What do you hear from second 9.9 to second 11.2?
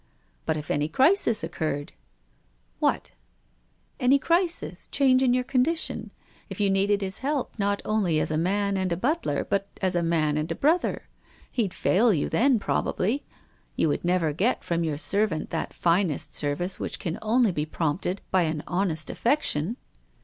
a man and a brother?